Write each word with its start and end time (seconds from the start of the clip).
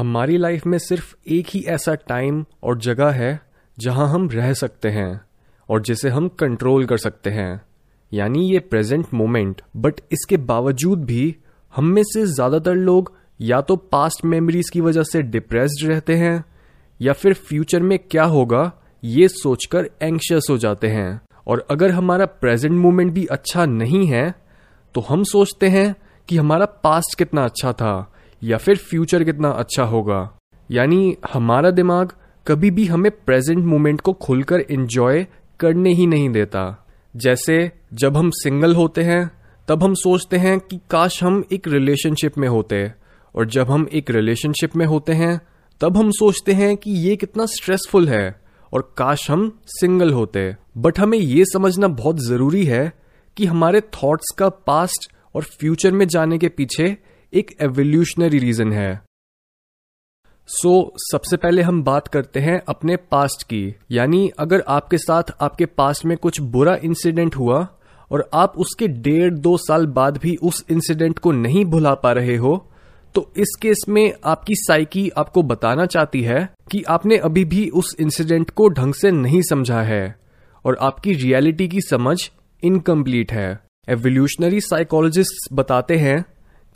हमारी 0.00 0.36
लाइफ 0.38 0.64
में 0.66 0.76
सिर्फ़ 0.78 1.14
एक 1.28 1.46
ही 1.48 1.60
ऐसा 1.68 1.94
टाइम 2.08 2.44
और 2.62 2.78
जगह 2.78 3.10
है 3.12 3.40
जहाँ 3.78 4.08
हम 4.08 4.28
रह 4.30 4.52
सकते 4.52 4.88
हैं 4.88 5.20
और 5.68 5.80
जिसे 5.82 6.08
हम 6.08 6.28
कंट्रोल 6.40 6.84
कर 6.86 6.96
सकते 6.96 7.30
हैं। 7.30 7.60
यानी 8.12 8.44
ये 8.52 8.58
प्रेजेंट 8.60 9.12
मोमेंट। 9.14 9.60
बट 9.76 10.00
इसके 10.12 10.36
बावजूद 10.36 11.04
भी 11.04 11.34
हम 11.74 11.86
में 11.86 12.02
से 12.02 12.24
ज़्यादातर 12.26 12.74
लोग 12.74 13.12
या 13.40 13.60
तो 13.60 13.76
पास्ट 13.76 14.24
मेमोरीज 14.24 14.70
की 14.70 14.80
वजह 14.80 15.02
से 15.02 15.22
डिप्रेस्ड 15.24 15.86
रहते 15.88 16.16
हैं 16.16 16.44
या 17.00 17.12
फिर 17.12 17.34
फ्यूचर 17.40 17.82
में 17.82 17.98
क्या 18.00 18.24
होगा 18.26 18.70
ये 19.02 19.28
सोचकर 19.28 19.90
एंक्शस 20.02 20.46
हो 20.50 20.56
जाते 20.58 20.88
हैं। 20.88 21.20
और 21.46 21.66
अगर 21.70 21.90
हमारा 21.90 22.26
प्रेजेंट 22.26 22.74
मोमेंट 22.74 23.12
भी 23.12 23.26
अच्छा 23.28 23.66
नहीं 23.66 24.06
है 24.06 24.24
तो 24.94 25.00
हम 25.00 25.24
सोचते 25.24 25.68
हैं 25.68 25.94
कि 26.28 26.36
हमारा 26.36 26.66
पास्ट 26.84 27.18
कितना 27.18 27.44
अच्छा 27.44 27.72
था 27.72 27.92
या 28.42 28.56
फिर 28.56 28.76
फ्यूचर 28.76 29.24
कितना 29.24 29.48
अच्छा 29.48 29.82
होगा। 29.82 30.38
यानी 30.70 31.16
हमारा 31.32 31.70
दिमाग 31.70 32.12
कभी 32.46 32.70
भी 32.70 32.86
हमें 32.86 33.12
प्रेजेंट 33.12 33.64
मोमेंट 33.64 34.00
को 34.00 34.12
खुलकर 34.12 34.60
एंजॉय 34.60 35.26
करने 35.60 35.92
ही 35.92 36.06
नहीं 36.06 36.30
देता। 36.30 36.86
जैसे 37.16 37.72
जब 37.94 38.16
हम 38.16 38.30
सिंगल 38.30 38.74
होते 38.74 39.02
हैं, 39.02 39.30
तब 39.68 39.82
हम 39.82 39.94
सोचते 39.94 40.36
हैं 40.36 40.60
कि 40.60 40.80
काश 40.90 41.24
हम 41.24 41.44
एक 41.52 41.68
रिलेशनशिप 41.68 42.38
में 42.38 42.48
होते। 42.48 42.92
और 43.34 43.46
जब 43.46 43.70
हम 43.70 43.88
एक 43.92 44.10
रिलेशनशिप 44.10 44.76
में 44.76 44.86
होते 44.86 45.12
हैं, 45.12 45.40
तब 45.80 45.96
हम 45.96 46.10
सोचते 46.10 46.52
हैं 46.52 46.76
कि 46.76 46.90
ये 46.90 47.16
कितना 47.16 47.46
स्ट्रेसफुल 47.46 48.08
है 48.08 48.40
और 48.72 48.94
काश 48.96 49.30
हम 49.30 49.58
सिंगल 49.66 50.12
होते। 50.12 50.56
बट 50.78 50.98
हमें 50.98 51.18
ये 51.18 51.44
समझना 51.44 51.88
बहुत 51.88 52.16
ज़रूरी 52.18 52.64
है 52.64 52.92
कि 53.36 53.46
हमारे 53.46 53.80
थॉट्स 53.80 54.34
का 54.38 54.48
पास्ट 54.48 55.12
और 55.34 55.42
फ्यूचर 55.42 55.92
में 55.92 56.08
जाने 56.08 56.38
के 56.38 56.48
पीछे 56.48 56.96
एक 57.32 57.50
एवोल्यूशनरी 57.60 58.38
रीजन 58.38 58.72
है। 58.72 59.00
सो 60.48 60.70
so, 60.70 60.98
सबसे 61.12 61.36
पहले 61.36 61.62
हम 61.62 61.82
बात 61.82 62.08
करते 62.08 62.40
हैं 62.40 62.60
अपने 62.68 62.96
पास्ट 62.96 63.42
की। 63.42 63.74
यानी 63.90 64.30
अगर 64.38 64.64
आपके 64.68 64.98
साथ 64.98 65.22
आपके 65.40 65.66
पास्ट 65.66 66.04
में 66.04 66.16
कुछ 66.16 66.40
बुरा 66.40 66.74
इंसिडेंट 66.74 67.36
हुआ 67.36 67.58
और 68.10 68.28
आप 68.34 68.54
उसके 68.58 68.88
डेढ़ 68.88 69.34
दो 69.34 69.56
साल 69.56 69.86
बाद 69.86 70.16
भी 70.16 70.34
उस 70.36 70.64
इंसिडेंट 70.70 71.18
को 71.18 71.32
नहीं 71.32 71.64
भुला 71.64 71.94
पा 71.94 72.12
रहे 72.12 72.36
हो 72.36 72.56
तो 73.14 73.32
इस 73.36 73.56
केस 73.62 73.84
में 73.88 74.12
आपकी 74.24 74.54
साइकी 74.56 75.08
आपको 75.08 75.42
बताना 75.42 75.86
चाहती 75.86 76.22
है 76.22 76.48
कि 76.70 76.82
आपने 76.88 77.16
अभी 77.16 77.44
भी 77.44 77.68
उस 77.74 77.94
इंसिडेंट 78.00 78.50
को 78.50 78.68
ढंग 78.68 78.94
से 78.94 79.10
नहीं 79.10 79.42
समझा 79.42 79.82
है 79.82 80.18
और 80.64 80.76
आपकी 80.80 81.12
रियलिटी 81.12 81.68
की 81.68 81.80
समझ 81.80 82.18
इनकम्प्लीट 82.62 83.32
है। 83.32 83.60
एवोल्यूशनरी 83.88 84.60
साइकोलॉजिस्ट 84.60 85.52
बताते 85.52 85.96
हैं 85.96 86.24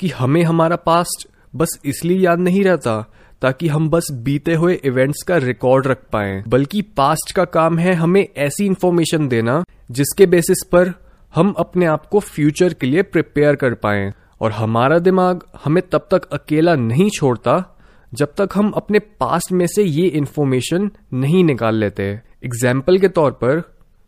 कि 0.00 0.08
हमें 0.08 0.42
हमारा 0.42 0.76
पास्ट 0.76 1.28
बस 1.56 1.78
इसलिए 1.84 2.18
याद 2.18 2.38
नहीं 2.38 2.64
रहता, 2.64 3.00
ताकि 3.42 3.68
हम 3.68 3.88
बस 3.90 4.06
बीते 4.12 4.54
हुए 4.54 4.74
इवेंट्स 4.84 5.22
का 5.22 5.36
रिकॉर्ड 5.36 5.86
रख 5.86 5.98
पाए। 6.12 6.42
बल्कि 6.48 6.82
पास्ट 6.82 7.32
का 7.32 7.44
काम 7.44 7.78
है 7.78 7.94
हमें 7.94 8.26
ऐसी 8.36 8.66
इंफॉर्मेशन 8.66 9.28
देना, 9.28 9.62
जिसके 9.90 10.26
बेसिस 10.26 10.64
पर 10.72 10.92
हम 11.34 11.54
अपने 11.58 11.86
आप 11.86 12.06
को 12.06 12.20
फ्यूचर 12.20 12.74
के 12.74 12.86
लिए 12.86 13.02
प्रिपेयर 13.02 13.56
कर 13.56 13.74
पाए। 13.74 14.12
और 14.40 14.52
हमारा 14.52 14.98
दिमाग 14.98 15.42
हमें 15.64 15.82
तब 15.92 16.08
तक 16.10 16.24
अकेला 16.32 16.74
नहीं 16.74 17.10
छोड़ता, 17.10 17.64
जब 18.12 18.34
तक 18.36 18.48
हम 18.54 18.70
अपने 18.70 18.98
पास्ट 18.98 19.52
में 19.52 19.66
से 19.66 19.82
ये 19.82 20.06
इन्फॉर्मेशन 20.06 20.90
नहीं 21.12 21.44
निकाल 21.44 21.74
लेते। 21.74 22.02
एग्ज़ाम्पल 22.44 22.98
के 22.98 23.08
तौर 23.08 23.30
पर, 23.32 23.62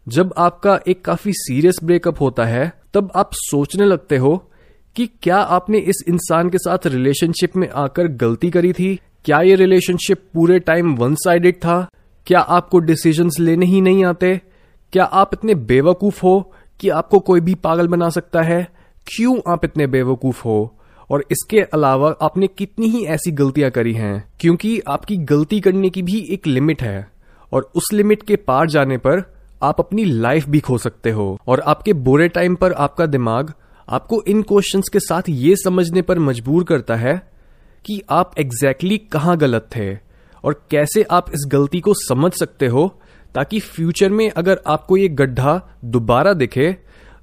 जब 0.09 0.35
आपका 0.39 0.79
एक 0.89 1.05
काफ़ी 1.05 1.33
सीरियस 1.33 1.79
ब्रेकअप 1.85 2.21
होता 2.21 2.45
है, 2.45 2.73
तब 2.95 3.11
आप 3.17 3.31
सोचने 3.33 3.87
लगते 3.87 4.17
हो 4.17 4.51
कि 4.97 5.07
क्या 5.07 5.37
आपने 5.37 5.79
इस 5.79 6.05
इंसान 6.09 6.51
के 6.51 6.59
साथ 6.59 6.79
रिलेशनशिप 6.87 7.57
में 7.57 7.69
आकर 7.71 8.07
गलती 8.09 8.51
करी 8.51 8.73
थी? 8.73 9.01
क्या 9.25 9.41
ये 9.41 9.55
रिलेशनशिप 9.55 10.19
पूरे 10.35 10.59
टाइम 10.59 10.95
वन 10.95 11.15
साइडेड 11.15 11.55
था? 11.55 11.89
क्या 12.27 12.41
आपको 12.41 12.79
डिसीजंस 12.79 13.37
लेने 13.41 13.67
ही 13.67 13.81
नहीं 13.81 14.05
आते? 14.05 14.41
क्या 14.93 15.05
आप 15.05 15.31
इतने 15.33 15.55
बेवकूफ़ 15.55 16.23
हो 16.23 16.53
कि 16.81 16.89
आपको 16.89 17.19
कोई 17.19 17.41
भी 17.41 17.55
पागल 17.55 17.89
बना 17.89 18.09
सकता 18.09 18.43
है? 18.43 18.69
क्यों 19.07 19.41
आप 19.49 19.65
इतने 19.65 19.87
बेवकूफ़ 19.87 20.43
हो? 20.45 20.79
और 21.11 21.25
इसके 21.31 21.61
अलावा 21.61 22.15
आपने 22.23 22.47
कितनी 22.47 22.87
ही 22.87 23.05
ऐसी 23.05 23.31
गलतियाँ 23.31 23.71
करी 23.71 23.93
हैं? 23.93 24.33
क्योंकि 24.41 24.81
आपकी 24.89 25.17
गलती 25.17 25.61
करने 25.61 25.91
की 25.91 26.03
भी 26.03 26.19
एक 26.19 26.47
लिमिट 26.47 26.83
है। 26.83 27.11
और 27.53 27.71
उस 27.75 27.85
लिमिट 27.93 28.23
के 28.23 28.37
पार 28.37 28.69
जाने 28.69 28.99
पर 28.99 29.35
आप 29.63 29.81
अपनी 29.81 30.05
लाइफ 30.05 30.49
भी 30.49 30.61
खो 30.61 30.79
सकते 30.79 31.11
हो। 31.11 31.39
और 31.47 31.61
आपके 31.61 31.93
बुरे 31.93 32.29
टाइम 32.29 32.55
पर 32.55 32.73
आपका 32.73 33.07
दिमाग 33.07 33.53
आपको 33.89 34.23
इन 34.29 34.43
क्वेश्चंस 34.43 34.89
के 34.89 35.01
साथ 35.01 35.23
ये 35.29 35.55
समझने 35.57 36.03
पर 36.03 36.19
मजबूर 36.19 36.65
करता 36.65 36.95
है 36.95 37.15
कि 37.85 38.01
आप 38.11 38.33
एग्जैक्टली 38.39 38.97
exactly 38.97 39.13
कहाँ 39.13 39.37
गलत 39.37 39.69
थे 39.77 39.95
और 40.45 40.63
कैसे 40.71 41.03
आप 41.11 41.27
इस 41.35 41.45
गलती 41.49 41.81
को 41.81 41.95
समझ 41.95 42.33
सकते 42.33 42.67
हो 42.67 42.89
ताकि 43.35 43.61
फ्यूचर 43.61 44.11
में 44.11 44.29
अगर 44.31 44.61
आपको 44.67 44.97
ये 44.97 45.09
गड्ढा 45.09 45.61
दोबारा 45.85 46.33
दिखे 46.33 46.77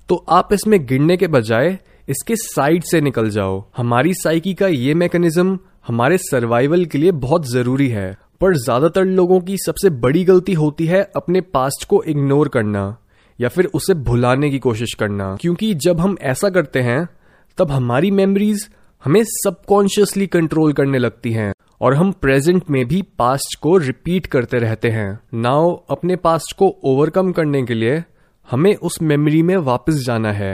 तो 0.09 0.15
आप 0.29 0.53
इसमें 0.53 0.85
गिरने 0.85 1.17
के 1.17 1.27
बजाय 1.27 1.77
इसके 2.07 2.35
साइड 2.35 2.83
से 2.83 3.01
निकल 3.01 3.29
जाओ। 3.29 3.63
हमारी 3.77 4.13
साइकी 4.13 4.53
का 4.53 4.67
ये 4.67 4.93
मैकेनिज्म 4.93 5.59
हमारे 5.87 6.17
सर्वाइवल 6.17 6.85
के 6.85 6.97
लिए 6.97 7.11
बहुत 7.11 7.47
ज़रूरी 7.47 7.87
है। 7.89 8.17
पर 8.41 8.55
ज़्यादातर 8.55 9.05
लोगों 9.05 9.39
की 9.41 9.57
सबसे 9.57 9.89
बड़ी 9.89 10.23
गलती 10.23 10.53
होती 10.53 10.85
है 10.85 11.01
अपने 11.15 11.41
पास्ट 11.41 11.87
को 11.89 12.03
इग्नोर 12.03 12.47
करना। 12.47 12.85
या 13.39 13.49
फिर 13.49 13.65
उसे 13.73 13.93
भुलाने 13.93 14.49
की 14.49 14.59
कोशिश 14.59 14.93
करना। 14.93 15.35
क्योंकि 15.41 15.73
जब 15.75 15.99
हम 15.99 16.17
ऐसा 16.21 16.49
करते 16.49 16.81
हैं, 16.81 17.07
तब 17.57 17.71
हमारी 17.71 18.11
मेमोरीज 18.11 18.67
हमें 19.05 19.23
सबकॉन्शियसली 19.23 20.27
कंट्रोल 20.27 20.73
करने 20.73 20.97
लगती 20.97 21.31
हैं 21.31 21.51
और 21.81 21.93
हम 21.93 22.11
प्रेजेंट 22.11 22.69
में 22.69 22.85
भी 22.85 23.01
पास्ट 23.19 23.59
को 23.59 23.77
रिपीट 23.77 24.25
करते 24.25 24.57
रहते 24.57 24.89
हैं। 24.89 25.19
नाउ 25.33 25.75
अपने 25.89 26.15
पास्ट 26.15 26.55
को 26.57 26.67
ओवरकम 26.83 27.31
करने 27.31 27.63
के 27.63 27.73
लिए 27.73 28.03
हमें 28.51 28.75
उस 28.75 29.01
मेमोरी 29.01 29.41
में 29.41 29.55
वापस 29.57 30.03
जाना 30.05 30.31
है 30.31 30.53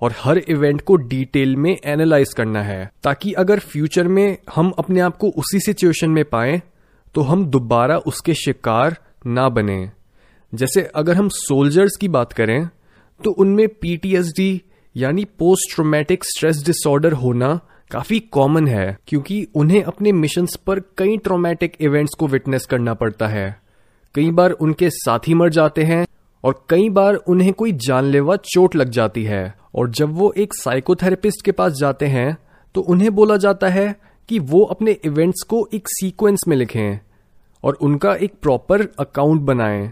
और 0.00 0.14
हर 0.20 0.38
इवेंट 0.38 0.80
को 0.80 0.96
डिटेल 0.96 1.56
में 1.56 1.76
एनालाइज 1.84 2.32
करना 2.34 2.62
है, 2.62 2.90
ताकि 3.02 3.32
अगर 3.32 3.58
फ्यूचर 3.58 4.08
में 4.08 4.36
हम 4.54 4.70
अपने 4.78 5.00
आप 5.00 5.16
को 5.16 5.30
उसी 5.30 5.60
सिचुएशन 5.60 6.10
में 6.10 6.24
पाए 6.24 6.60
तो 7.14 7.20
हम 7.20 7.46
दोबारा 7.46 7.96
उसके 7.98 8.34
शिकार 8.34 8.96
ना 9.26 9.48
बने। 9.48 9.90
जैसे 10.52 10.82
अगर 10.94 11.16
हम 11.16 11.28
सोल्जर्स 11.28 11.96
की 11.96 12.08
बात 12.08 12.32
करें 12.32 12.68
तो 13.20 13.30
उनमें 13.32 13.66
पीटीएसडी 13.68 14.62
यानी 14.94 15.24
पोस्ट 15.38 15.74
ट्रोमेटिक 15.74 16.24
स्ट्रेस 16.24 16.62
डिसऑर्डर 16.66 17.12
होना 17.12 17.58
काफ़ी 17.90 18.18
कॉमन 18.20 18.66
है, 18.68 18.96
क्योंकि 19.08 19.46
उन्हें 19.54 19.82
अपने 19.82 20.12
मिशन 20.12 20.46
पर 20.66 20.80
कई 20.98 21.16
ट्रोमेटिक 21.16 21.76
इवेंट्स 21.80 22.14
को 22.14 22.26
विटनेस 22.26 22.66
करना 22.66 22.94
पड़ता 22.94 23.26
है। 23.26 23.60
कई 24.14 24.30
बार 24.30 24.50
उनके 24.50 24.90
साथी 24.90 25.34
मर 25.34 25.50
जाते 25.50 25.82
हैं, 25.82 26.06
और 26.44 26.64
कई 26.70 26.88
बार 26.90 27.14
उन्हें 27.14 27.52
कोई 27.52 27.72
जानलेवा 27.78 28.36
चोट 28.44 28.76
लग 28.76 28.90
जाती 28.90 29.24
है, 29.24 29.54
और 29.74 29.90
जब 29.90 30.12
वो 30.12 30.32
एक 30.36 30.54
साइकोथेरेपिस्ट 30.54 31.44
के 31.44 31.52
पास 31.52 31.72
जाते 31.72 32.06
हैं 32.06 32.36
तो 32.74 32.80
उन्हें 32.82 33.14
बोला 33.14 33.36
जाता 33.36 33.68
है 33.68 33.94
कि 34.28 34.38
वो 34.38 34.62
अपने 34.66 34.92
इवेंट्स 35.04 35.42
को 35.42 35.68
एक 35.74 35.88
सीक्वेंस 35.88 36.44
में 36.48 36.56
लिखें, 36.56 36.98
और 37.64 37.74
उनका 37.74 38.14
एक 38.14 38.34
प्रॉपर 38.42 38.86
अकाउंट 39.00 39.42
बनाएँ। 39.42 39.90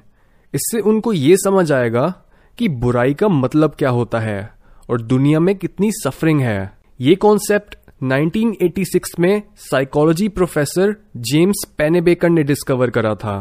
इससे 0.56 0.80
उनको 0.80 1.12
ये 1.12 1.36
समझ 1.36 1.70
आएगा 1.72 2.12
कि 2.58 2.68
बुराई 2.68 3.14
का 3.14 3.28
मतलब 3.28 3.74
क्या 3.78 3.90
होता 3.90 4.18
है 4.20 4.38
और 4.90 5.02
दुनिया 5.02 5.40
में 5.40 5.54
कितनी 5.54 5.90
सफरिंग 5.94 6.40
है। 6.40 6.60
ये 7.00 7.14
कॉन्सेप्ट 7.14 7.76
1986 8.04 9.18
में 9.20 9.42
साइकोलॉजी 9.60 10.28
प्रोफेसर 10.28 10.94
जेम्स 11.28 11.64
पेनेबेकर 11.78 12.30
ने 12.30 12.42
डिस्कवर 12.42 12.90
करा 12.90 13.14
था। 13.14 13.36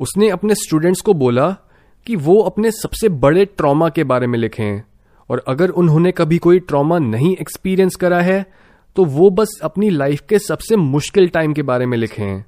उसने 0.00 0.28
अपने 0.30 0.54
स्टूडेंट्स 0.54 1.00
को 1.00 1.14
बोला 1.14 1.48
कि 2.06 2.16
वो 2.18 2.38
अपने 2.40 2.70
सबसे 2.70 3.08
बड़े 3.24 3.44
ट्रॉमा 3.46 3.88
के 3.88 4.04
बारे 4.04 4.26
में 4.26 4.38
लिखें 4.38 4.80
और 5.30 5.44
अगर 5.48 5.70
उन्होंने 5.70 6.12
कभी 6.12 6.38
कोई 6.38 6.58
ट्रॉमा 6.60 6.98
नहीं 6.98 7.36
एक्सपीरियंस 7.36 7.96
करा 7.96 8.20
है 8.20 8.44
तो 8.96 9.04
वो 9.06 9.30
बस 9.30 9.58
अपनी 9.62 9.90
लाइफ 9.90 10.20
के 10.28 10.38
सबसे 10.38 10.76
मुश्किल 10.76 11.28
टाइम 11.28 11.52
के 11.52 11.62
बारे 11.62 11.86
में 11.86 11.96
लिखें 11.98 12.42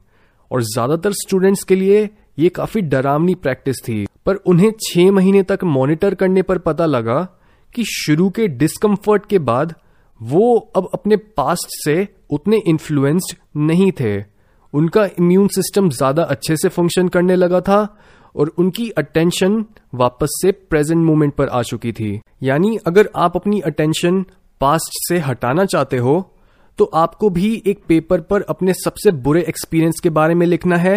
और 0.51 0.63
ज़्यादातर 0.65 1.13
स्टूडेंट्स 1.13 1.63
के 1.65 1.77
लिए 1.77 2.09
ये 2.39 2.49
काफ़ी 2.49 2.81
डरावनी 2.83 3.35
प्रैक्टिस 3.37 3.77
थी, 3.79 4.07
पर 4.27 4.35
उन्हें 4.37 4.71
छह 4.83 5.11
महीने 5.13 5.43
तक 5.43 5.65
मॉनिटर 5.67 6.15
करने 6.15 6.43
पर 6.43 6.59
पता 6.61 6.87
लगा 6.87 7.23
कि 7.75 7.85
शुरू 7.87 8.29
के 8.31 8.47
डिस्कम्फर्ट 8.51 9.27
के 9.27 9.39
बाद 9.41 9.75
वो 10.21 10.57
अब 10.77 10.89
अपने 10.95 11.17
पास्ट 11.37 11.69
से 11.75 12.07
उतने 12.31 12.57
इन्फ्लुएंस्ड 12.69 13.37
नहीं 13.61 13.91
थे। 14.01 14.19
उनका 14.75 15.05
इम्यून 15.19 15.49
सिस्टम 15.49 15.89
ज़्यादा 15.91 16.23
अच्छे 16.25 16.57
से 16.57 16.69
फ़ंक्शन 16.69 17.09
करने 17.09 17.37
लगा 17.37 17.61
था 17.61 17.87
और 18.35 18.53
उनकी 18.59 18.89
अटेंशन 18.91 19.65
वापस 19.95 20.39
से 20.43 20.53
प्रेजेंट 20.53 21.05
मोमेंट 21.05 21.35
पर 21.35 21.49
आ 21.49 21.63
चुकी 21.63 21.93
थी। 21.93 22.21
यानी 22.43 22.77
अगर 22.87 23.09
आप 23.17 23.37
अपनी 23.37 23.61
अटेंशन 23.63 24.25
पास्ट 24.61 24.99
से 25.03 25.19
हटाना 25.21 25.65
चाहते 25.65 25.97
हो 25.99 26.15
तो 26.79 26.85
आपको 26.97 27.31
भी 27.31 27.51
एक 27.67 27.83
पेपर 27.89 28.21
पर 28.23 28.43
अपने 28.49 28.75
सबसे 28.75 29.11
बुरे 29.23 29.45
एक्सपीरियंस 29.49 30.01
के 30.03 30.11
बारे 30.11 30.35
में 30.35 30.47
लिखना 30.47 30.77
है 30.79 30.97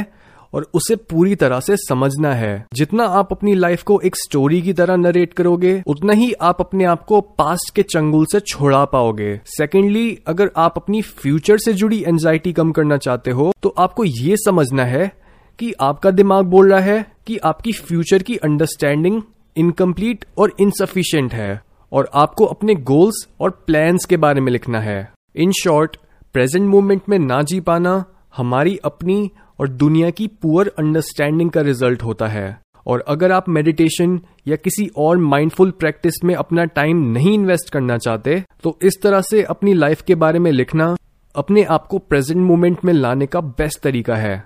और 0.55 0.67
उसे 0.73 0.95
पूरी 0.95 1.35
तरह 1.35 1.59
से 1.59 1.75
समझना 1.77 2.31
है। 2.33 2.65
जितना 2.73 3.05
आप 3.11 3.31
अपनी 3.31 3.53
लाइफ 3.55 3.83
को 3.83 3.99
एक 3.99 4.15
स्टोरी 4.15 4.61
की 4.61 4.73
तरह 4.73 4.95
नरेट 4.95 5.33
करोगे, 5.33 5.81
उतना 5.87 6.13
ही 6.13 6.31
आप 6.33 6.61
अपने 6.61 6.85
आप 6.85 7.03
को 7.05 7.21
पास्ट 7.21 7.73
के 7.75 7.83
चंगुल 7.83 8.25
से 8.25 8.39
छोड़ा 8.39 8.83
पाओगे। 8.85 9.39
सेकेंडली 9.47 10.17
अगर 10.27 10.51
आप 10.57 10.77
अपनी 10.77 11.01
फ्यूचर 11.01 11.57
से 11.57 11.73
जुड़ी 11.73 12.03
एंजाइटी 12.03 12.53
कम 12.53 12.71
करना 12.71 12.97
चाहते 12.97 13.31
हो 13.31 13.51
तो 13.63 13.73
आपको 13.77 14.03
ये 14.03 14.35
समझना 14.37 14.83
है 14.85 15.11
कि 15.59 15.73
आपका 15.81 16.11
दिमाग 16.11 16.45
बोल 16.45 16.71
रहा 16.71 16.79
है 16.79 17.05
कि 17.27 17.37
आपकी 17.37 17.71
फ्यूचर 17.71 18.23
की 18.23 18.35
अंडरस्टैंडिंग 18.37 19.21
इनकम्प्लीट 19.55 20.25
और 20.37 20.53
इनसफिशियंट 20.59 21.33
है 21.33 21.61
और 21.91 22.09
आपको 22.13 22.45
अपने 22.45 22.75
गोल्स 22.75 23.27
और 23.39 23.49
प्लान्स 23.67 24.05
के 24.05 24.17
बारे 24.17 24.41
में 24.41 24.51
लिखना 24.51 24.79
है। 24.79 24.97
इन 25.35 25.51
शॉर्ट 25.63 25.97
प्रेजेंट 26.33 26.67
मोमेंट 26.69 27.01
में 27.09 27.17
ना 27.19 27.41
जी 27.41 27.59
पाना, 27.59 28.03
हमारी 28.37 28.77
अपनी 28.85 29.31
और 29.59 29.69
दुनिया 29.69 30.09
की 30.09 30.27
पुअर 30.41 30.71
अंडरस्टैंडिंग 30.79 31.49
का 31.49 31.61
रिज़ल्ट 31.61 32.03
होता 32.03 32.27
है। 32.27 32.57
और 32.87 33.03
अगर 33.07 33.31
आप 33.31 33.49
मेडिटेशन 33.49 34.19
या 34.47 34.55
किसी 34.55 34.87
और 34.97 35.17
माइंडफुल 35.17 35.71
प्रैक्टिस 35.71 36.23
में 36.23 36.33
अपना 36.35 36.65
टाइम 36.65 36.97
नहीं 37.11 37.33
इन्वेस्ट 37.33 37.69
करना 37.69 37.97
चाहते 37.97 38.43
तो 38.63 38.77
इस 38.81 39.01
तरह 39.01 39.21
से 39.21 39.43
अपनी 39.43 39.73
लाइफ 39.73 40.01
के 40.01 40.15
बारे 40.15 40.39
में 40.39 40.51
लिखना 40.51 40.95
अपने 41.35 41.63
आप 41.63 41.87
को 41.87 41.97
प्रेजेंट 41.99 42.41
मोमेंट 42.41 42.85
में 42.85 42.93
लाने 42.93 43.25
का 43.25 43.39
बेस्ट 43.41 43.81
तरीका 43.81 44.15
है। 44.15 44.43